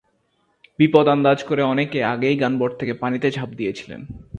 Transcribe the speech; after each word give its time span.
বিপদ 0.79 1.05
আন্দাজ 1.07 1.39
করে 1.43 1.61
অনেকে 1.63 1.99
আগেই 2.03 2.35
গানবোট 2.37 2.71
থেকে 2.79 2.93
পানিতে 2.93 3.27
ঝাঁপ 3.31 3.49
দিয়েছিলেন। 3.53 4.01